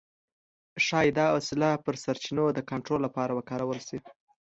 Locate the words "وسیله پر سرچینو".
1.37-2.45